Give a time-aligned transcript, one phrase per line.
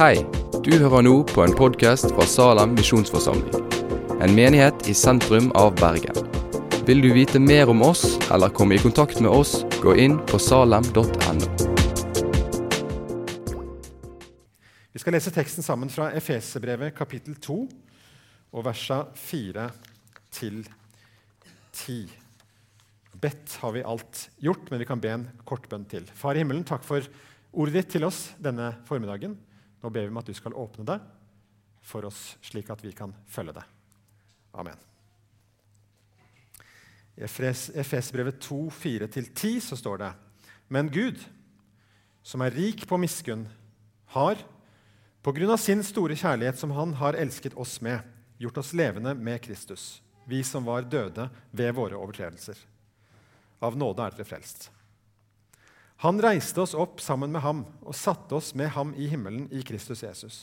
[0.00, 0.22] Hei,
[0.64, 3.66] du hører nå på en podkast fra Salem misjonsforsamling.
[4.24, 6.16] En menighet i sentrum av Bergen.
[6.88, 10.40] Vil du vite mer om oss eller komme i kontakt med oss, gå inn på
[10.40, 11.50] salem.no.
[14.88, 17.58] Vi skal lese teksten sammen fra Efesebrevet kapittel 2
[18.56, 19.68] og versa 4
[20.32, 20.62] til
[21.76, 22.00] 10.
[23.20, 26.08] Bedt har vi alt gjort, men vi kan be en kort bønn til.
[26.16, 27.04] Far i himmelen, takk for
[27.52, 29.36] ordet ditt til oss denne formiddagen.
[29.80, 30.98] Nå ber vi om at du skal åpne det
[31.80, 33.64] for oss, slik at vi kan følge det.
[34.52, 34.76] Amen.
[37.16, 40.10] I Efesbrevet 2, 4-10 så står det
[40.68, 41.18] Men Gud,
[42.22, 43.46] som er rik på miskunn,
[44.14, 44.40] har,
[45.22, 48.00] på grunn av sin store kjærlighet som Han har elsket oss med,
[48.40, 52.56] gjort oss levende med Kristus, vi som var døde ved våre overtredelser.
[53.60, 54.70] Av nåde er dere frelst.
[56.00, 59.60] Han reiste oss opp sammen med ham og satte oss med ham i himmelen i
[59.66, 60.36] Kristus Jesus.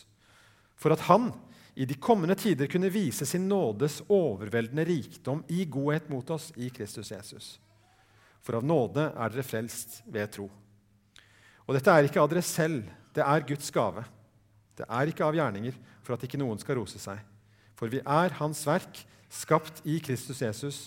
[0.78, 1.32] For at han
[1.78, 6.70] i de kommende tider kunne vise sin nådes overveldende rikdom i godhet mot oss i
[6.74, 7.48] Kristus Jesus.
[8.46, 10.46] For av nåde er dere frelst ved tro.
[11.66, 12.86] Og dette er ikke av dere selv,
[13.18, 14.04] det er Guds gave.
[14.78, 15.74] Det er ikke av gjerninger,
[16.06, 17.18] for at ikke noen skal rose seg.
[17.78, 19.02] For vi er Hans verk,
[19.34, 20.78] skapt i Kristus Jesus,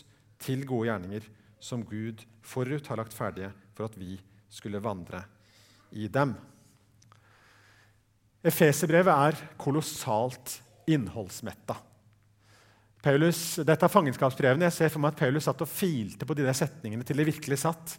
[0.41, 1.27] til gode gjerninger,
[1.61, 4.19] som Gud forut har lagt ferdige for at vi
[4.51, 5.23] skulle vandre
[5.97, 6.35] i dem.
[8.43, 10.59] Efeserbrevet er kolossalt
[10.91, 11.77] innholdsmetta.
[13.01, 14.67] Paulus, dette er fangenskapsbrevene.
[14.69, 17.29] Jeg ser for meg at Paulus satt og filte på de der setningene til de
[17.31, 17.97] virkelig satt.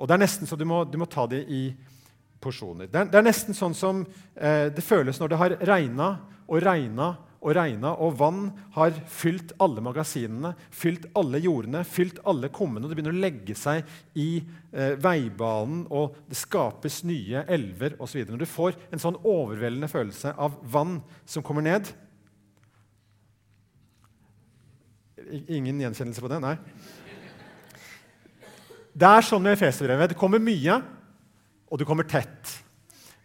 [0.00, 1.68] Og Det er nesten så du må, du må ta det i
[2.40, 2.88] porsjoner.
[2.88, 4.00] Det er, det er nesten sånn som
[4.34, 6.08] eh, det føles når det har regna
[6.48, 8.42] og regna og regna, og vann
[8.74, 12.84] har fylt alle magasinene, fylt alle jordene, fylt alle kummene.
[12.88, 13.88] Det begynner å legge seg
[14.20, 18.26] i eh, veibanen, og det skapes nye elver osv.
[18.28, 21.92] Når du får en sånn overveldende følelse av vann som kommer ned
[25.30, 26.38] Ingen gjenkjennelse på det?
[26.42, 26.56] Nei.
[28.90, 30.10] Det er sånn med Efeserbrevet.
[30.10, 30.80] Det kommer mye,
[31.70, 32.56] og det kommer tett.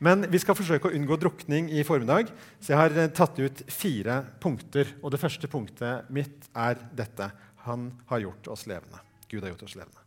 [0.04, 3.62] Men vi skal forsøke å unngå drukning i formiddag, så jeg har eh, tatt ut
[3.72, 4.92] fire punkter.
[5.02, 7.30] Og det første punktet mitt er dette.
[7.66, 9.00] Han har gjort oss levende.
[9.32, 10.04] Gud har gjort oss levende.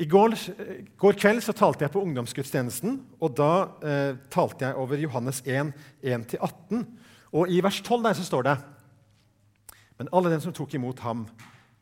[0.00, 3.52] I går, eh, går kveld så talte jeg på ungdomsgudstjenesten, og da
[3.84, 6.86] eh, talte jeg over Johannes 1, 1-18.
[7.34, 8.56] Og i vers 12 der så står det
[9.98, 11.28] Men alle dem som tok imot ham,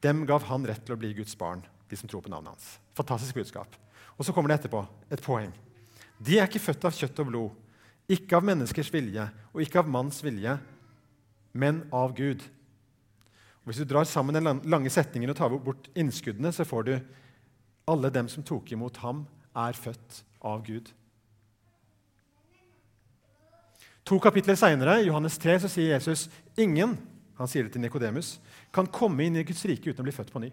[0.05, 2.75] dem gav han rett til å bli Guds barn, de som tror på navnet hans.
[2.99, 3.79] Fantastisk budskap.
[4.19, 5.55] Og så kommer det etterpå et poeng.
[6.23, 7.59] De er ikke født av kjøtt og blod,
[8.13, 10.55] ikke av menneskers vilje og ikke av manns vilje,
[11.53, 12.45] men av Gud.
[13.63, 16.95] Og hvis du drar sammen den lange setningen og tar bort innskuddene, så får du
[17.91, 19.25] alle dem som tok imot ham,
[19.55, 20.91] er født av Gud.
[24.07, 26.29] To kapitler seinere, i Johannes 3, så sier Jesus
[26.59, 26.97] ingen
[27.39, 28.37] han sier det til Nikodemus,
[28.75, 30.51] kan komme inn i Guds rike uten å bli født på ny.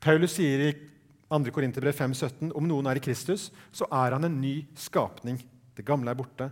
[0.00, 0.70] Paulus sier i
[1.28, 1.50] 2.
[1.50, 5.40] Korinterbrev 5,17.: Om noen er i Kristus, så er han en ny skapning.
[5.76, 6.50] Det gamle er borte.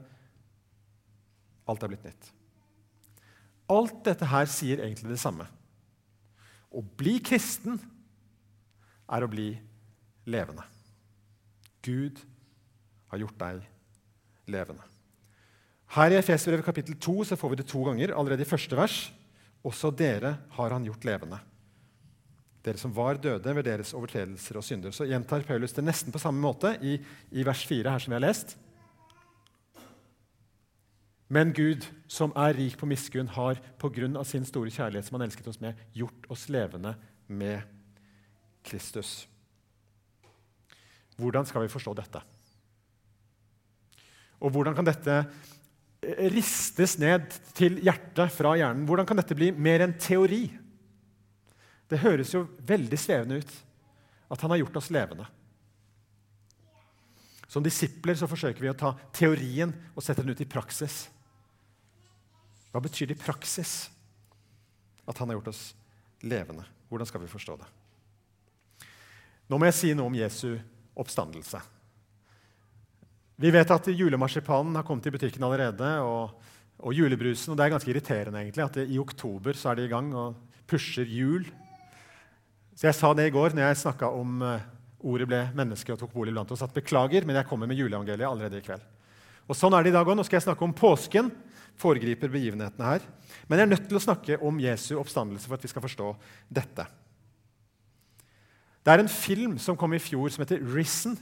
[1.71, 2.31] Alt er blitt nytt.
[3.71, 5.47] Alt dette her sier egentlig det samme.
[6.75, 7.79] Å bli kristen
[9.09, 9.53] er å bli
[10.29, 10.67] levende.
[11.85, 12.19] Gud
[13.13, 13.63] har gjort deg
[14.51, 14.85] levende.
[15.95, 18.13] Her i Efesbrevet kapittel 2 så får vi det to ganger.
[18.19, 18.99] Allerede i første vers.
[19.65, 21.39] Også dere har han gjort levende
[22.65, 24.93] dere som var døde ved deres overtredelser og synder.
[24.95, 26.97] Så gjentar Paulus det nesten på samme måte i,
[27.33, 28.57] i vers 4, her som vi har lest.
[31.35, 35.19] Men Gud, som er rik på miskunn, har på grunn av sin store kjærlighet som
[35.19, 36.95] han elsket oss med, gjort oss levende
[37.27, 37.65] med
[38.65, 39.25] Kristus.
[41.21, 42.23] Hvordan skal vi forstå dette?
[44.41, 45.23] Og hvordan kan dette
[46.35, 48.85] ristes ned til hjertet fra hjernen?
[48.89, 50.47] Hvordan kan dette bli mer enn teori?
[51.95, 53.53] Det høres jo veldig svevende ut
[54.35, 55.29] at han har gjort oss levende.
[57.47, 61.05] Som disipler så forsøker vi å ta teorien og sette den ut i praksis.
[62.75, 63.77] Hva betyr det i praksis
[65.07, 65.63] at han har gjort oss
[66.27, 66.67] levende?
[66.91, 67.71] Hvordan skal vi forstå det?
[69.47, 70.57] Nå må jeg si noe om Jesu
[70.99, 71.63] oppstandelse.
[73.39, 76.35] Vi vet at julemarsipanen har kommet i butikken allerede, og,
[76.83, 77.53] og julebrusen.
[77.53, 80.11] og Det er ganske irriterende egentlig, at det, i oktober så er de i gang
[80.19, 81.47] og pusher jul
[82.75, 84.59] så Jeg sa det i går når jeg snakka om uh,
[85.05, 88.27] ordet ble menneske og tok bolig blant oss, at beklager, men jeg kommer med juleevangeliet
[88.27, 88.83] allerede i kveld.
[89.45, 90.17] Og Sånn er det i dag òg.
[90.17, 91.31] Nå skal jeg snakke om påsken.
[91.81, 93.07] Foregriper begivenhetene her.
[93.49, 96.11] Men jeg er nødt til å snakke om Jesu oppstandelse for at vi skal forstå
[96.61, 96.87] dette.
[98.85, 101.19] Det er en film som kom i fjor som heter 'Risen'.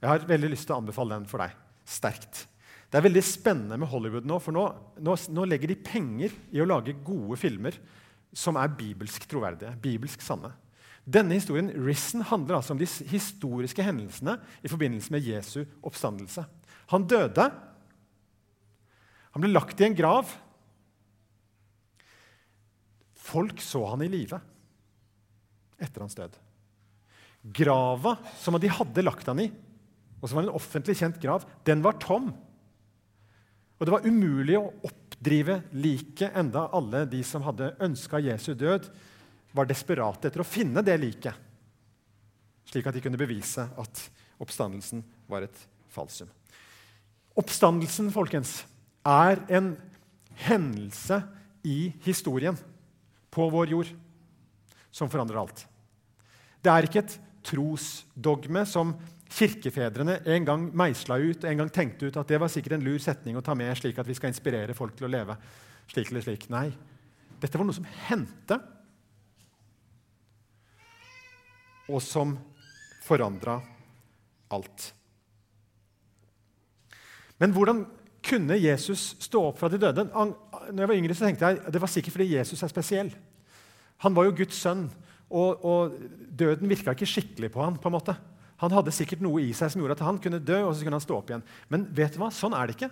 [0.00, 1.52] Jeg har veldig lyst til å anbefale den for deg.
[1.84, 2.46] Sterkt.
[2.88, 4.64] Det er veldig spennende med Hollywood nå, for nå,
[5.04, 7.76] nå, nå legger de penger i å lage gode filmer
[8.32, 10.52] som er bibelsk troverdige, bibelsk sanne.
[11.08, 16.44] Denne historien Risen, handler altså om de historiske hendelsene i forbindelse med Jesu oppstandelse.
[16.92, 17.46] Han døde.
[19.32, 20.28] Han ble lagt i en grav.
[23.28, 24.40] Folk så han i live
[25.78, 26.36] etter hans død.
[27.54, 29.48] Grava som de hadde lagt han i,
[30.18, 32.32] og som var en offentlig kjent grav, den var tom.
[33.78, 38.90] Og det var umulig å oppdrive liket enda alle de som hadde ønska Jesu død,
[39.52, 41.34] var desperate etter å finne det liket,
[42.68, 44.02] slik at de kunne bevise at
[44.38, 45.62] oppstandelsen var et
[45.92, 46.28] falsum.
[47.38, 48.60] Oppstandelsen, folkens,
[49.06, 49.72] er en
[50.48, 51.22] hendelse
[51.66, 52.56] i historien
[53.32, 53.92] på vår jord
[54.94, 55.64] som forandrer alt.
[56.62, 57.16] Det er ikke et
[57.46, 58.92] trosdogme som
[59.28, 62.86] kirkefedrene en gang meisla ut og en gang tenkte ut at det var sikkert en
[62.86, 65.36] lur setning å ta med slik at vi skal inspirere folk til å leve
[65.88, 66.48] slik eller slik.
[66.52, 66.70] Nei,
[67.40, 68.58] dette var noe som hendte,
[71.88, 72.36] og som
[73.04, 73.58] forandra
[74.52, 74.92] alt.
[77.38, 77.84] Men hvordan
[78.28, 80.04] kunne Jesus stå opp fra de døde?
[80.12, 83.12] Når jeg var yngre, så tenkte jeg det var sikkert fordi Jesus er spesiell.
[84.04, 84.88] Han var jo Guds sønn,
[85.28, 85.96] og, og
[86.38, 88.14] døden virka ikke skikkelig på han, på en måte.
[88.62, 90.98] Han hadde sikkert noe i seg som gjorde at han kunne dø, og så kunne
[90.98, 91.44] han stå opp igjen.
[91.70, 92.30] Men vet du hva?
[92.34, 92.90] sånn er det ikke.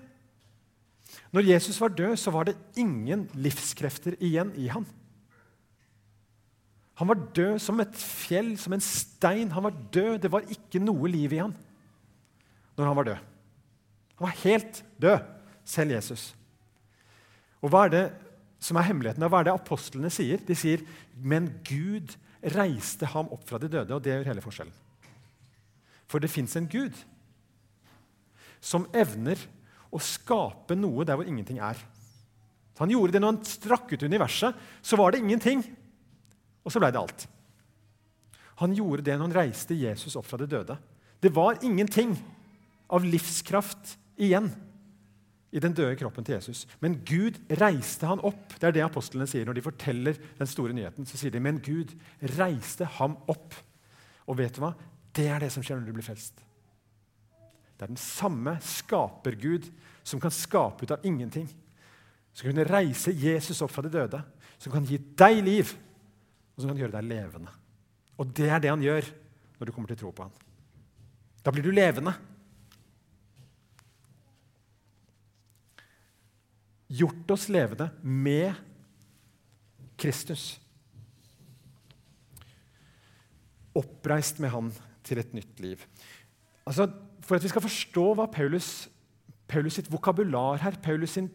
[1.34, 4.86] Når Jesus var død, så var det ingen livskrefter igjen i han.
[6.96, 9.52] Han var død som et fjell, som en stein.
[9.52, 10.20] Han var død.
[10.22, 11.54] Det var ikke noe liv i han
[12.76, 13.20] når han var død.
[14.16, 15.18] Han var helt død,
[15.64, 16.24] selv Jesus.
[17.64, 18.04] Og hva er det
[18.60, 19.24] som er hemmeligheten?
[19.28, 20.40] Hva er det apostlene sier?
[20.44, 20.84] De sier,
[21.16, 23.94] 'Men Gud reiste ham opp fra de døde'.
[23.96, 24.72] Og det gjør hele forskjellen.
[26.06, 26.92] For det fins en Gud
[28.60, 29.36] som evner
[29.92, 31.76] å skape noe der hvor ingenting er.
[32.78, 34.54] Han gjorde det når han strakk ut universet.
[34.82, 35.64] Så var det ingenting,
[36.66, 37.26] og så blei det alt.
[38.60, 40.76] Han gjorde det når han reiste Jesus opp fra de døde.
[41.22, 42.16] Det var ingenting
[42.92, 44.48] av livskraft igjen
[45.54, 46.64] i den døde kroppen til Jesus.
[46.82, 48.56] Men Gud reiste han opp.
[48.58, 51.06] Det er det apostlene sier når de forteller den store nyheten.
[51.06, 51.94] så sier de, Men Gud
[52.36, 53.54] reiste ham opp.
[54.26, 54.74] Og vet du hva?
[55.16, 56.42] Det er det som skjer når du blir frelst.
[57.76, 59.68] Det er den samme skapergud
[60.06, 61.48] som kan skape ut av ingenting.
[62.36, 64.20] Som kan reise Jesus opp fra de døde.
[64.58, 65.72] Som kan gi deg liv,
[66.56, 67.52] og som kan gjøre deg levende.
[68.16, 69.10] Og det er det han gjør
[69.58, 70.40] når du kommer til tro på han.
[71.44, 72.16] Da blir du levende.
[76.86, 78.54] gjort oss levende med
[79.98, 80.56] Kristus.
[83.76, 84.70] Oppreist med Han
[85.06, 85.82] til et nytt liv.
[86.66, 86.88] Altså,
[87.22, 88.88] for at vi skal forstå hva Paulus,
[89.48, 91.28] Paulus sitt vokabular her, Paulus sin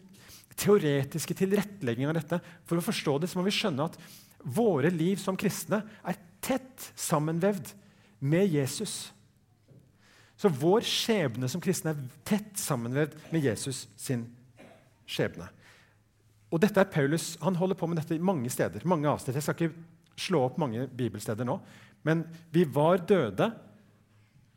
[0.59, 3.95] teoretiske tilrettelegging av dette, for å forstå det, så må vi skjønne at
[4.43, 7.73] våre liv som kristne er tett sammenvevd
[8.19, 9.11] med Jesus.
[10.37, 14.25] Så vår skjebne som kristne er tett sammenvevd med Jesus sin
[15.05, 15.47] skjebne.
[16.51, 18.81] Og dette er Paulus, Han holder på med dette mange steder.
[18.85, 19.35] mange avsnitt.
[19.35, 19.75] Jeg skal ikke
[20.17, 21.59] slå opp mange bibelsteder nå.
[22.03, 23.51] Men vi var døde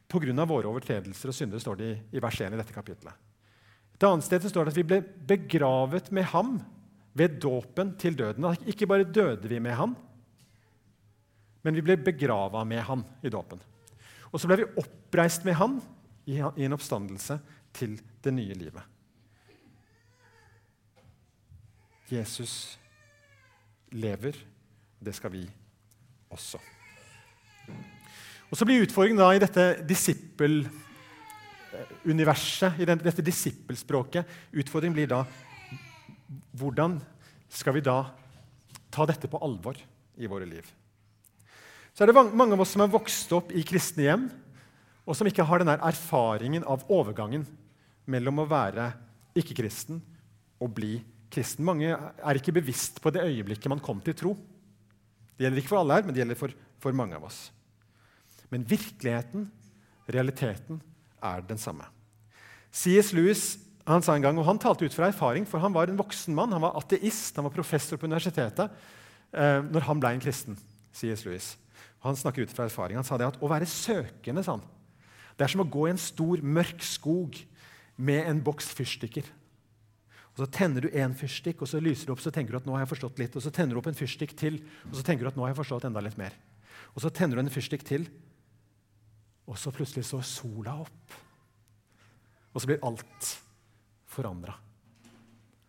[0.09, 0.45] pga.
[0.45, 3.15] våre overtredelser og synder, står det i, i vers 1 i dette kapitlet.
[3.95, 6.59] Et annet sted står det at vi ble begravet med ham
[7.15, 8.47] ved dåpen til døden.
[8.67, 9.95] Ikke bare døde vi med han,
[11.65, 13.61] men vi ble begrava med han i dåpen.
[14.33, 15.79] Og så ble vi oppreist med han
[16.27, 17.39] i en oppstandelse
[17.75, 18.83] til det nye livet.
[22.11, 22.79] Jesus
[23.95, 24.35] lever.
[25.05, 25.51] Det skal vi
[26.33, 26.59] også.
[28.51, 35.25] Og Så blir utfordringen da i dette disippeluniverset, i dette disippelspråket Utfordringen blir da
[36.57, 36.99] hvordan
[37.53, 37.99] skal vi da
[38.95, 39.79] ta dette på alvor
[40.17, 40.67] i våre liv?
[41.95, 44.25] Så er det mange av oss som er vokst opp i kristne hjem,
[45.05, 47.45] og som ikke har denne erfaringen av overgangen
[48.11, 48.89] mellom å være
[49.39, 50.01] ikke-kristen
[50.63, 50.97] og bli
[51.33, 51.67] kristen.
[51.67, 54.35] Mange er ikke bevisst på det øyeblikket man kom til tro.
[55.35, 57.49] Det gjelder ikke for alle her, men det gjelder for, for mange av oss.
[58.53, 59.49] Men virkeligheten,
[60.11, 60.81] realiteten,
[61.25, 61.87] er den samme.
[62.75, 63.13] C.S.
[63.17, 65.99] Lewis han sa en gang, og han talte ut fra erfaring, for han var en
[65.99, 66.55] voksen mann.
[66.57, 68.73] Han var ateist, han var professor på universitetet
[69.37, 70.57] eh, når han ble en kristen.
[70.95, 71.55] sier Lewis.
[72.01, 72.97] Og han snakker ut fra erfaring.
[72.97, 74.65] Han sa det at å være søkende sa han,
[75.35, 77.41] det er som å gå i en stor, mørk skog
[77.97, 79.27] med en boks fyrstikker.
[80.35, 82.67] Og Så tenner du én fyrstikk, og så lyser du opp, så tenker du at
[82.67, 83.37] nå har jeg forstått litt.
[83.37, 85.53] Og så tenner du opp en fyrstikk til, og så tenker du at nå har
[85.53, 86.35] jeg forstått enda litt mer.
[86.95, 88.09] Og så tenner du en fyrstikk til,
[89.45, 91.17] Og så plutselig står sola opp.
[92.55, 93.27] Og så blir alt
[94.15, 94.55] forandra.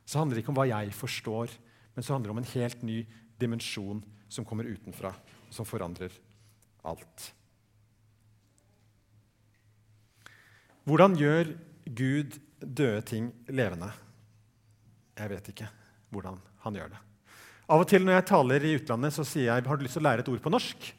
[0.05, 1.53] Så handler det ikke om hva jeg forstår,
[1.95, 2.99] men så handler det om en helt ny
[3.41, 5.13] dimensjon som kommer utenfra,
[5.49, 6.13] som forandrer
[6.85, 7.31] alt.
[10.85, 11.55] Hvordan gjør
[11.97, 13.89] Gud døde ting levende?
[15.17, 15.69] Jeg vet ikke
[16.13, 17.01] hvordan han gjør det.
[17.65, 20.03] Av og til når jeg taler i utlandet, så sier jeg har du lyst til
[20.03, 20.91] å lære et ord på norsk.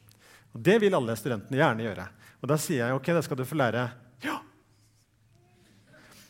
[0.51, 2.07] Og Det vil alle studentene gjerne gjøre.
[2.41, 3.85] Og Da sier jeg ok, da skal du få lære.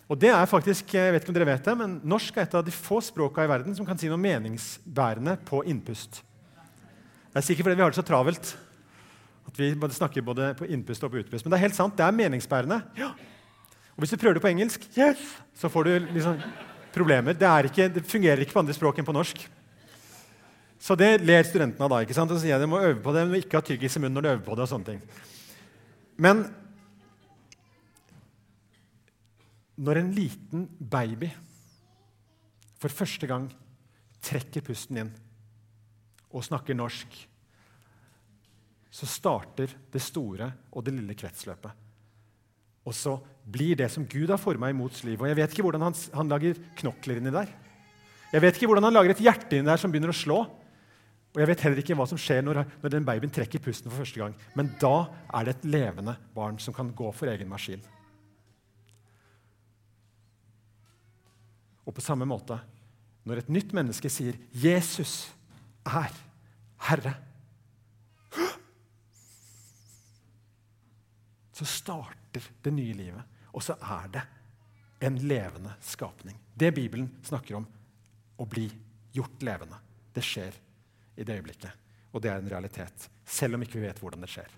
[0.08, 2.56] Og det er faktisk, jeg vet ikke om dere vet det, men Norsk er et
[2.56, 6.22] av de få språka i verden som kan si noe meningsbærende på innpust.
[7.28, 8.54] Det er sikkert fordi vi har det så travelt
[9.48, 11.44] at vi snakker både på innpust og på utpust.
[11.46, 12.80] Men det er helt sant, det er meningsbærende.
[13.00, 13.12] Ja.
[13.96, 15.22] Og hvis du prøver det på engelsk, yes,
[15.58, 16.40] så får du liksom
[16.94, 17.36] problemer.
[17.36, 19.44] Det, ikke, det, fungerer ikke på andre språk enn på norsk.
[20.80, 22.04] Så det ler studentene av da.
[22.06, 22.32] ikke sant?
[22.32, 24.20] Og så sier jeg de må øve på det, men ikke ha tyggis i munnen
[24.20, 24.68] når de øver på det.
[24.68, 25.02] og sånne ting.
[26.22, 26.46] Men
[29.77, 31.29] når en liten baby
[32.81, 33.48] for første gang
[34.24, 35.12] trekker pusten inn
[36.34, 37.13] og snakker norsk,
[38.91, 41.86] så starter det store og det lille kretsløpet.
[42.88, 45.19] Og så blir det som Gud har forma i Mots liv.
[45.19, 47.51] Og jeg vet ikke hvordan han, han, lager knokler inni der.
[48.31, 50.39] Jeg vet ikke hvordan han lager et hjerte inni der som begynner å slå.
[51.36, 54.01] Og jeg vet heller ikke hva som skjer når, når den babyen trekker pusten for
[54.01, 54.34] første gang.
[54.57, 54.96] Men da
[55.36, 57.84] er det et levende barn som kan gå for egen maskin.
[61.88, 62.60] Og på samme måte,
[63.27, 65.32] når et nytt menneske sier 'Jesus
[65.88, 66.12] er
[66.88, 67.15] Herre',
[71.58, 73.24] så starter det nye livet.
[73.53, 74.22] Og så er det
[75.00, 76.38] en levende skapning.
[76.53, 77.65] Det Bibelen snakker om,
[78.38, 78.67] å bli
[79.12, 79.79] gjort levende.
[80.13, 80.53] Det skjer
[81.17, 81.72] i det øyeblikket.
[82.13, 84.51] Og det er en realitet, selv om ikke vi vet hvordan det skjer.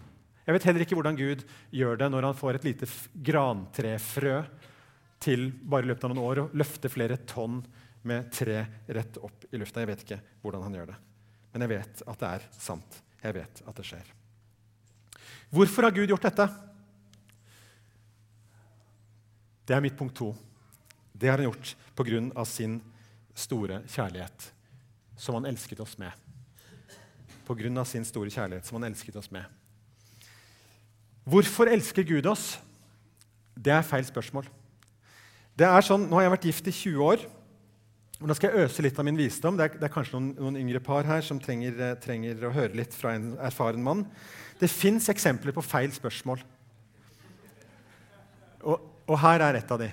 [0.45, 4.35] Jeg vet heller ikke hvordan Gud gjør det når han får et lite grantrefrø
[5.19, 7.59] til bare i løpet av noen år å løfte flere tonn
[8.07, 9.83] med tre rett opp i lufta.
[9.83, 10.97] Jeg vet ikke hvordan han gjør det.
[11.51, 12.99] Men jeg vet at det er sant.
[13.19, 14.13] Jeg vet at det skjer.
[15.49, 16.45] Hvorfor har Gud gjort dette?
[19.65, 20.31] Det er mitt punkt to.
[21.13, 22.45] Det har han gjort pga.
[22.45, 22.79] sin
[23.35, 24.51] store kjærlighet,
[25.17, 26.11] som han elsket oss med.
[27.45, 27.85] Pga.
[27.85, 29.43] sin store kjærlighet, som han elsket oss med.
[31.25, 32.57] Hvorfor elsker Gud oss?
[33.53, 34.47] Det er feil spørsmål.
[35.59, 37.25] Det er sånn, Nå har jeg vært gift i 20 år.
[38.19, 39.57] og Nå skal jeg øse litt av min visdom.
[39.59, 42.53] Det er, det er kanskje noen, noen, yngre par her som trenger, eh, trenger, å
[42.55, 44.05] høre litt fra en erfaren mann.
[44.59, 46.41] Det fins eksempler på feil spørsmål.
[48.63, 49.89] Og og her er et av de.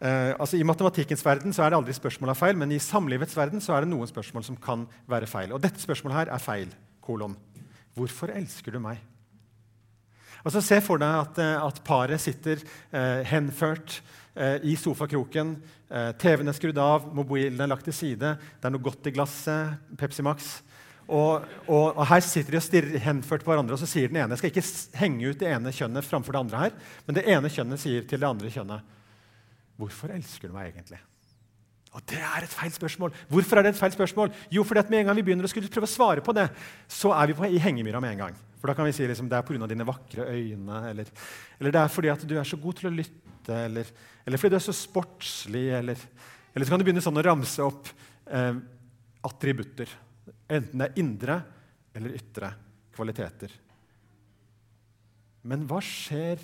[0.00, 3.34] Uh, altså I matematikkens verden så er det aldri spørsmål av feil, men i samlivets
[3.36, 5.52] verden så er det noen spørsmål som kan være feil.
[5.52, 6.70] Og dette spørsmålet her er feil.
[7.04, 7.34] kolon.
[7.96, 9.00] Hvorfor elsker du meg?
[10.44, 14.00] Altså Se for deg at, eh, at paret sitter eh, henført
[14.34, 15.58] eh, i sofakroken.
[15.90, 19.72] TV-en er skrudd av, mobilen er lagt til side, det er noe godt i glasset,
[19.98, 20.52] Pepsi Max.
[21.10, 24.20] Og, og, og, Her sitter de og stirrer henført på hverandre, og så sier den
[24.20, 26.76] ene Jeg skal ikke henge ut det ene kjønnet framfor det andre her,
[27.08, 28.98] men det ene kjønnet sier til det andre kjønnet
[29.80, 31.00] Hvorfor elsker du meg egentlig?
[31.90, 33.14] Og Det er et feil spørsmål.
[33.26, 34.30] Hvorfor er det et feil spørsmål?
[34.54, 36.46] Jo, fordi at med en gang vi begynner å skulle prøve å svare på det,
[36.86, 38.38] så er vi på, i hengemyra med en gang.
[38.60, 39.68] For da kan vi si liksom, det er pga.
[39.70, 41.08] dine vakre øyne, eller,
[41.58, 43.88] eller, det er fordi at du er så god til å lytte, eller,
[44.26, 46.04] eller fordi du er så sportslig, eller,
[46.52, 47.88] eller så kan du begynne sånn å ramse opp
[48.28, 48.54] eh,
[49.26, 49.90] attributter
[50.50, 51.34] Enten det er indre
[51.94, 52.48] eller ytre
[52.94, 53.52] kvaliteter.
[55.46, 56.42] Men hva skjer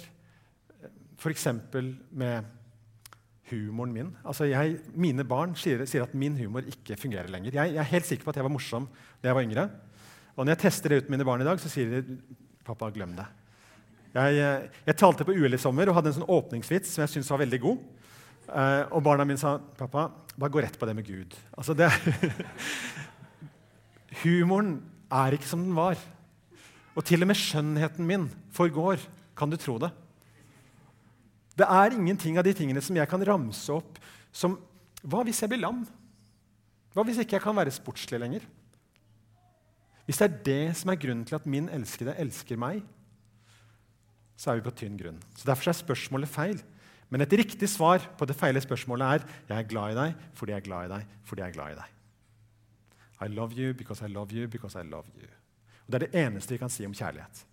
[1.18, 1.46] f.eks.
[2.14, 2.52] med
[3.50, 4.12] humoren min?
[4.23, 7.58] Altså jeg, mine barn sier, sier, at min humor ikke fungerer lenger.
[7.58, 8.88] Jeg, jeg, er helt sikker på at jeg var morsom
[9.20, 9.66] da jeg var yngre.
[10.37, 12.19] Og når jeg tester det ut med mine barn i dag, så sier de
[12.64, 13.28] 'pappa, glem det'.
[14.16, 17.31] Jeg, jeg talte på UL i sommer og hadde en sånn åpningsvits som jeg syntes
[17.31, 17.83] var veldig god.
[18.49, 21.37] Eh, og barna mine sa 'pappa, bare gå rett på det med Gud'.
[21.57, 21.88] Altså det,
[24.23, 25.97] Humoren er ikke som den var.
[26.97, 29.00] Og til og med skjønnheten min forgår.
[29.37, 29.90] Kan du tro det?
[31.57, 34.00] Det er ingenting av de tingene som jeg kan ramse opp
[34.33, 34.59] som
[35.07, 35.85] Hva hvis jeg blir lam?
[36.93, 38.43] Hva hvis ikke jeg kan være sportslig lenger?
[40.06, 42.84] Hvis det er det som er grunnen til at min elskede elsker meg,
[44.36, 45.18] så er vi på tynn grunn.
[45.34, 46.60] Så Derfor er spørsmålet feil.
[47.10, 50.52] Men et riktig svar på det feile spørsmålet er jeg er glad i deg fordi
[50.52, 51.92] jeg er glad i deg fordi jeg er glad i deg.
[53.22, 55.28] I love you because I love you because I love you.
[55.86, 57.46] Og Det er det eneste vi kan si om kjærlighet.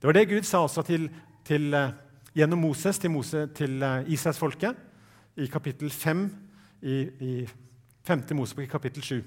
[0.00, 1.10] Det var det Gud sa også til,
[1.44, 1.92] til, uh,
[2.34, 4.76] gjennom Moses til, Mose, til uh, Israelsfolket
[5.36, 6.36] i kapittel 5
[6.82, 7.48] i, i
[8.04, 8.22] 5.
[8.32, 9.24] Mosebok i kapittel 7.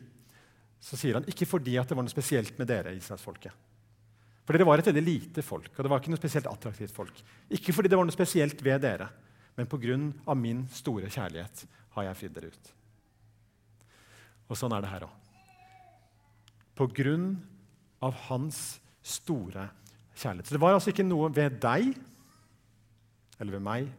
[0.79, 3.67] Så sier han ikke fordi at det var noe spesielt med dere, Israelsfolket.
[4.47, 7.19] For dere var et veldig lite folk, og det var ikke noe spesielt attraktivt folk.
[7.53, 9.09] Ikke fordi det var noe spesielt ved dere,
[9.57, 10.33] men pga.
[10.35, 12.71] min store kjærlighet har jeg fridd dere ut.
[14.49, 15.15] Og sånn er det her òg.
[16.79, 17.33] På grunn
[18.01, 19.67] av hans store
[20.15, 20.47] kjærlighet.
[20.47, 21.91] Så det var altså ikke noe ved deg
[23.39, 23.91] eller ved meg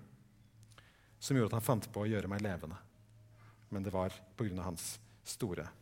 [1.20, 2.80] som gjorde at han fant på å gjøre meg levende.
[3.70, 5.79] Men det var av hans store kjærlighet.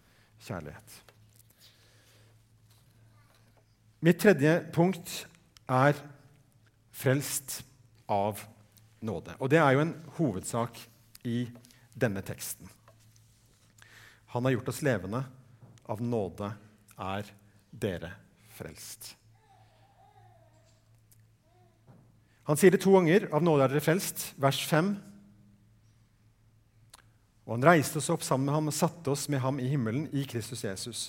[4.01, 5.27] Mitt tredje punkt
[5.69, 5.99] er
[6.95, 7.61] frelst
[8.09, 8.41] av
[9.03, 9.35] nåde.
[9.43, 10.79] Og det er jo en hovedsak
[11.27, 11.49] i
[11.99, 12.71] denne teksten.
[14.35, 15.25] Han har gjort oss levende.
[15.89, 16.51] Av nåde
[17.01, 17.31] er
[17.73, 18.13] dere
[18.53, 19.15] frelst.
[22.49, 23.29] Han sier det to ganger.
[23.33, 24.31] Av nåde er dere frelst.
[24.41, 24.95] Vers 5.
[27.49, 30.05] Og han reiste oss opp sammen med ham og satte oss med ham i himmelen
[30.13, 31.07] i Kristus Jesus,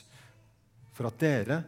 [0.95, 1.59] for at dere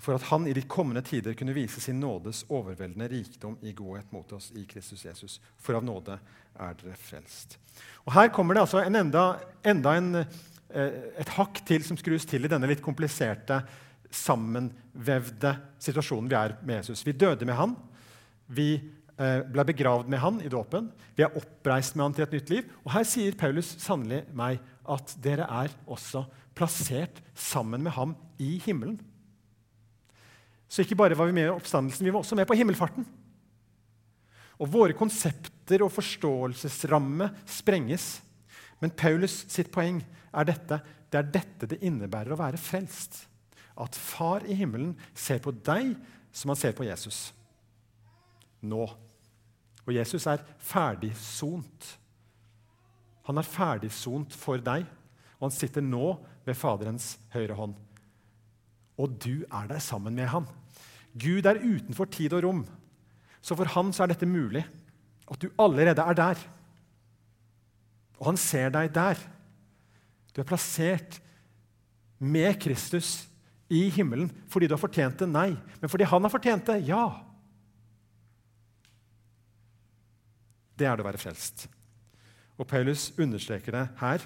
[0.00, 4.08] for at han i de kommende tider kunne vise sin nådes overveldende rikdom i godhet
[4.14, 5.34] mot oss i Kristus Jesus.
[5.60, 6.16] For av nåde
[6.56, 7.58] er dere frelst.
[8.06, 9.24] Og Her kommer det altså en enda,
[9.60, 13.60] enda en, eh, et hakk til som skrus til i denne litt kompliserte,
[14.10, 17.04] sammenvevde situasjonen vi er med Jesus.
[17.06, 17.76] Vi døde med han.
[18.48, 18.80] Vi
[19.20, 20.88] ble begravd med han i dåpen.
[21.16, 22.68] Vi er oppreist med han til et nytt liv.
[22.86, 26.24] Og her sier Paulus sannelig meg at dere er også
[26.56, 28.98] plassert sammen med ham i himmelen.
[30.70, 33.06] Så ikke bare var vi med i oppstandelsen, vi var også med på himmelfarten.
[34.60, 38.20] Og våre konsepter og forståelsesramme sprenges.
[38.80, 40.80] Men Paulus sitt poeng er dette.
[41.10, 43.24] Det er dette det innebærer å være frelst.
[43.80, 45.96] At Far i himmelen ser på deg
[46.30, 47.30] som han ser på Jesus.
[48.62, 48.84] Nå.
[49.86, 51.86] Og Jesus er ferdigsont.
[53.28, 54.86] Han er ferdigsont for deg,
[55.38, 56.14] og han sitter nå
[56.46, 57.76] ved Faderens høyre hånd.
[59.00, 60.48] Og du er der sammen med ham.
[61.16, 62.64] Gud er utenfor tid og rom.
[63.40, 64.66] Så for han så er dette mulig.
[65.30, 66.42] At du allerede er der.
[68.20, 69.18] Og han ser deg der.
[70.34, 71.20] Du er plassert
[72.20, 73.24] med Kristus
[73.70, 75.28] i himmelen fordi du har fortjent det?
[75.30, 75.54] Nei.
[75.80, 76.82] Men fordi han har fortjent det?
[76.90, 77.06] Ja.
[80.80, 81.66] Det er det å være frelst.
[82.56, 84.24] Og Paulus understreker det her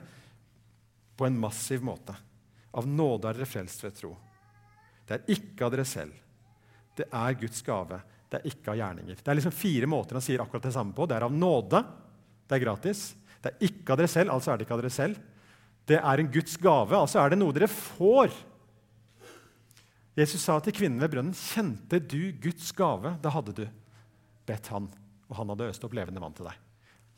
[1.18, 2.14] på en massiv måte.
[2.74, 4.12] Av nåde er dere frelst ved tro.
[5.06, 6.14] Det er ikke av dere selv.
[6.94, 7.98] Det er Guds gave.
[8.30, 9.18] Det er ikke av gjerninger.
[9.20, 11.06] Det er liksom fire måter han sier akkurat det samme på.
[11.10, 11.82] Det er av nåde.
[12.46, 13.04] Det er gratis.
[13.42, 15.30] Det er ikke av dere selv, altså er det ikke av dere selv.
[15.84, 18.32] Det er en Guds gave, altså er det noe dere får.
[20.16, 23.66] Jesus sa til kvinnen ved brønnen, 'Kjente du Guds gave?' Da hadde du
[24.46, 24.88] bedt han,
[25.34, 26.56] og han hadde øst opp levende vann til deg.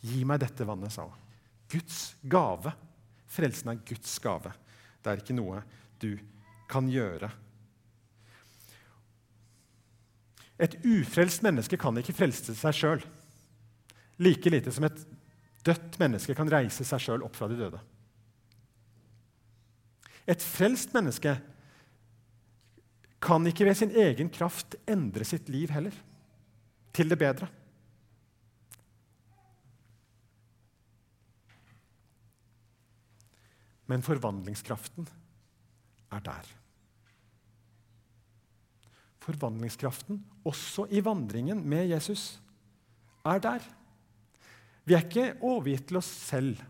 [0.01, 1.25] 'Gi meg dette vannet', sa hun.
[1.69, 2.73] Guds gave.
[3.29, 4.53] Frelsen er Guds gave.
[5.03, 5.61] Det er ikke noe
[6.01, 6.17] du
[6.71, 7.31] kan gjøre
[10.57, 13.03] et ufrelst menneske kan ikke frelse seg sjøl.
[14.23, 15.03] Like lite som et
[15.67, 17.81] dødt menneske kan reise seg sjøl opp fra de døde.
[20.27, 21.37] Et frelst menneske
[23.23, 25.95] kan ikke ved sin egen kraft endre sitt liv heller,
[26.97, 27.49] til det bedre.
[33.87, 35.09] Men forvandlingskraften
[36.15, 36.55] er der
[39.27, 42.37] forvandlingskraften, også i vandringen med Jesus,
[43.27, 43.65] er der.
[44.87, 46.61] Vi er ikke overgitt til oss selv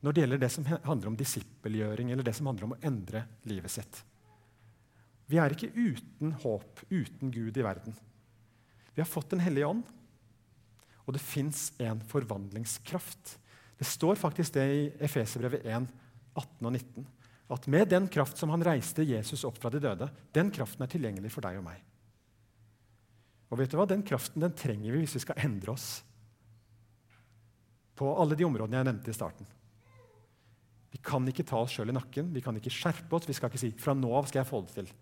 [0.00, 3.22] når det gjelder det som handler om disippelgjøring eller det som handler om å endre
[3.46, 4.00] livet sitt.
[5.30, 7.94] Vi er ikke uten håp, uten Gud i verden.
[8.96, 9.84] Vi har fått Den hellige ånd,
[11.06, 13.36] og det fins en forvandlingskraft.
[13.78, 15.86] Det står faktisk det i Efeserbrevet 1,
[16.34, 17.06] 18 og 19.
[17.50, 20.90] At med den kraft som han reiste Jesus opp fra de døde, den kraften er
[20.92, 21.80] tilgjengelig for deg og meg.
[23.50, 23.88] Og vet du hva?
[23.90, 25.88] Den kraften den trenger vi hvis vi skal endre oss
[27.98, 29.48] på alle de områdene jeg nevnte i starten.
[30.90, 33.28] Vi kan ikke ta oss sjøl i nakken, vi kan ikke skjerpe oss.
[33.28, 34.94] Vi skal ikke si 'fra nå av skal jeg få det til'.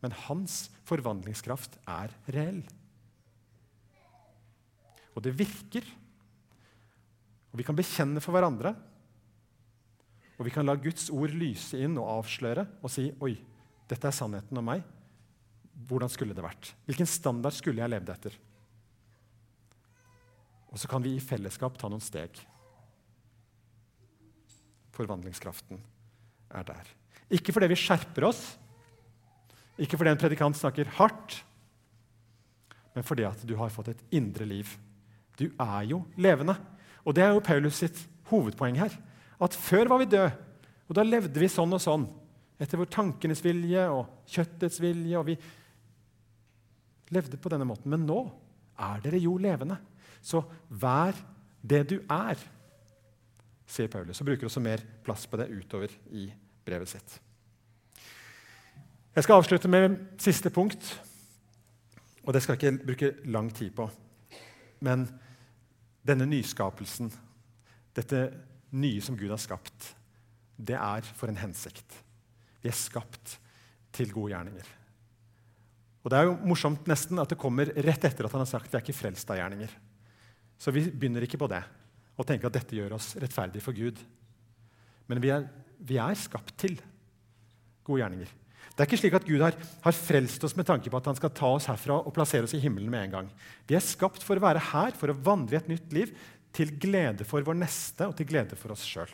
[0.00, 2.62] Men hans forvandlingskraft er reell.
[5.16, 5.84] Og det virker.
[7.52, 8.74] Og vi kan bekjenne for hverandre.
[10.40, 13.34] Og vi kan la Guds ord lyse inn og avsløre og si 'oi,
[13.90, 14.86] dette er sannheten om meg'.
[15.86, 16.72] Hvordan skulle det vært?
[16.86, 18.38] Hvilken standard skulle jeg levd etter?
[20.72, 22.30] Og så kan vi i fellesskap ta noen steg.
[24.96, 25.80] Forvandlingskraften
[26.50, 26.88] er der.
[27.30, 28.56] Ikke fordi vi skjerper oss,
[29.78, 31.44] ikke fordi en predikant snakker hardt,
[32.94, 34.72] men fordi at du har fått et indre liv.
[35.36, 36.56] Du er jo levende.
[37.04, 38.92] Og det er jo Paulus sitt hovedpoeng her.
[39.40, 40.32] At før var vi døde,
[40.88, 42.08] og da levde vi sånn og sånn.
[42.60, 45.16] etter vår tankenes vilje og kjøttets vilje.
[45.16, 45.36] og vi
[47.10, 47.90] levde på denne måten.
[47.90, 48.20] Men nå
[48.76, 49.78] er dere jo levende.
[50.20, 51.16] Så vær
[51.62, 52.36] det du er,
[53.66, 54.20] sier Paulus.
[54.20, 56.28] Og bruker også mer plass på det utover i
[56.66, 57.16] brevet sitt.
[59.14, 60.92] Jeg skal avslutte med siste punkt,
[62.22, 63.88] og det skal jeg ikke bruke lang tid på.
[64.86, 65.08] Men
[66.06, 67.10] denne nyskapelsen,
[67.96, 68.20] dette
[68.70, 69.94] nye som Gud har skapt,
[70.60, 71.96] det er for en hensikt.
[72.60, 73.38] Vi er skapt
[73.96, 74.76] til gode gjerninger.
[76.00, 78.70] Og Det er jo morsomt nesten at det kommer rett etter at han har sagt
[78.70, 79.72] vi er ikke frelst av gjerninger.
[80.60, 81.60] Så vi begynner ikke på det
[82.20, 84.00] og tenker at dette gjør oss rettferdige for Gud.
[85.08, 85.46] Men vi er,
[85.80, 86.76] vi er skapt til
[87.84, 88.32] gode gjerninger.
[88.70, 91.16] Det er ikke slik at Gud har, har, frelst oss med tanke på at han
[91.18, 93.30] skal ta oss herfra og plassere oss i himmelen med en gang.
[93.68, 96.12] Vi er skapt for å være her, for å vandre i et nytt liv,
[96.52, 99.10] til glede for vår neste og til glede for oss sjøl.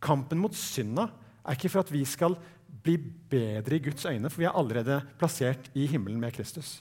[0.00, 1.08] Kampen mot synda
[1.44, 2.36] er ikke for at vi skal
[2.80, 2.96] bli
[3.30, 6.78] bedre i Guds øyne, for vi er allerede plassert i himmelen med Kristus.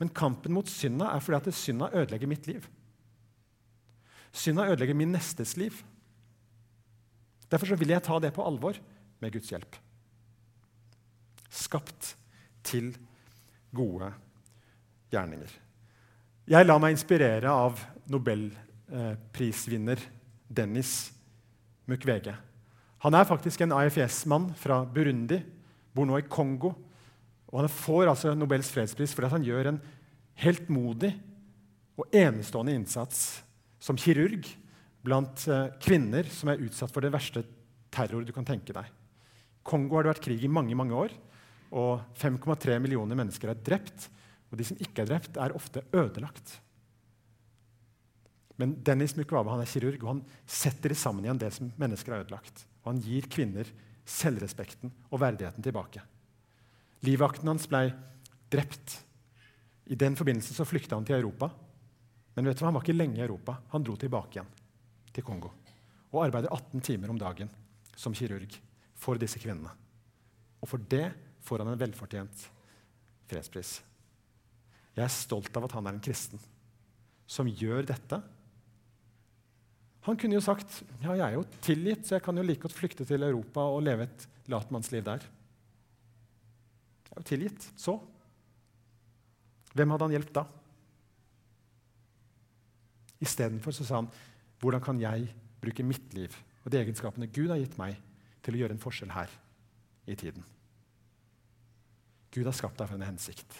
[0.00, 2.64] Men kampen mot synda er fordi at synda ødelegger mitt liv.
[4.32, 5.72] Synda ødelegger min nestes liv.
[7.50, 8.76] Derfor vil jeg ta det på alvor
[9.20, 9.76] med Guds hjelp.
[11.50, 12.14] Skapt
[12.62, 12.92] til
[13.74, 14.12] gode
[15.10, 15.50] gjerninger.
[16.50, 17.78] Jeg lar meg inspirere av
[18.10, 20.00] nobelprisvinner
[20.50, 21.12] Dennis
[21.86, 22.34] Mukwege.
[23.06, 25.38] Han er faktisk en AFS-mann fra Burundi,
[25.94, 26.72] bor nå i Kongo.
[27.54, 29.80] Og Han får altså Nobels fredspris fordi han gjør en
[30.42, 31.14] helt modig
[31.94, 33.44] og enestående innsats
[33.78, 34.50] som kirurg
[35.06, 37.46] blant eh, kvinner som er utsatt for det verste
[37.94, 38.90] terror du kan tenke deg.
[39.62, 41.14] Kongo har det vært krig i mange mange år,
[41.70, 44.10] og 5,3 millioner mennesker er drept.
[44.50, 46.56] Og de som ikke er drept, er ofte ødelagt.
[48.60, 52.24] Men Dennis Mukwaba han er kirurg, og han setter sammen igjen det som mennesker har
[52.26, 52.66] ødelagt.
[52.82, 53.68] Og han gir kvinner
[54.04, 56.02] selvrespekten og verdigheten tilbake.
[57.06, 57.86] Livvakten hans ble
[58.52, 58.98] drept.
[59.90, 61.48] I den forbindelse så flykta han til Europa.
[62.36, 62.68] Men vet du hva?
[62.68, 63.56] han var ikke lenge i Europa.
[63.72, 64.52] Han dro tilbake igjen
[65.14, 65.54] til Kongo
[66.10, 67.50] og arbeider 18 timer om dagen
[67.98, 68.56] som kirurg
[68.98, 69.70] for disse kvinnene.
[70.60, 71.06] Og for det
[71.46, 72.46] får han en velfortjent
[73.30, 73.78] fredspris.
[74.96, 76.42] Jeg er stolt av at han er en kristen
[77.30, 78.18] som gjør dette
[80.06, 82.76] han kunne jo sagt ja, jeg er jo tilgitt, så jeg kan jo like godt
[82.76, 85.26] flykte til Europa og leve et latmannsliv der.
[87.04, 87.66] Jeg er jo tilgitt.
[87.76, 87.98] Så?
[89.76, 90.46] Hvem hadde han hjulpet da?
[93.20, 94.08] Istedenfor sa han
[94.60, 95.28] hvordan kan jeg
[95.60, 96.32] bruke mitt liv
[96.64, 97.96] og de egenskapene Gud har gitt meg,
[98.44, 99.32] til å gjøre en forskjell her
[100.08, 100.44] i tiden.
[102.32, 103.56] Gud har skapt deg for en hensikt.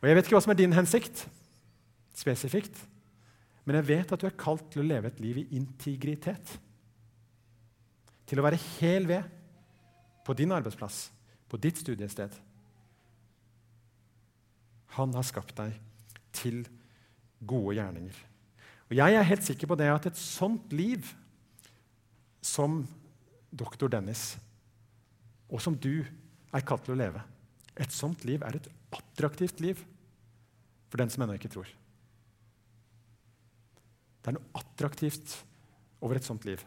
[0.00, 1.26] Og Jeg vet ikke hva som er din hensikt
[2.16, 2.76] spesifikt.
[3.64, 6.56] Men jeg vet at du er kalt til å leve et liv i integritet.
[8.28, 9.26] Til å være hel ved
[10.24, 11.08] på din arbeidsplass,
[11.50, 12.32] på ditt studiested.
[14.96, 15.76] Han har skapt deg
[16.34, 16.64] til
[17.46, 18.16] gode gjerninger.
[18.90, 21.06] Og Jeg er helt sikker på det at et sånt liv
[22.42, 22.82] som
[23.50, 24.34] doktor Dennis,
[25.50, 26.02] og som du
[26.54, 27.22] er kalt til å leve,
[27.76, 29.80] et sånt liv er et attraktivt liv
[30.90, 31.68] for den som ennå ikke tror.
[34.20, 35.38] Det er noe attraktivt
[36.04, 36.60] over et sånt liv.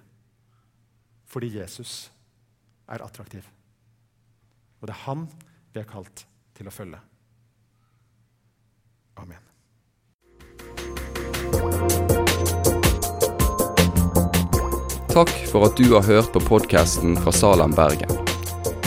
[1.29, 2.11] Fordi Jesus
[2.89, 3.45] er attraktiv.
[4.81, 5.27] Og det er han
[5.73, 6.25] vi er kalt
[6.57, 6.99] til å følge.
[9.21, 9.49] Amen.
[15.13, 18.22] Takk for at du har hørt på podkasten fra Salem, Bergen.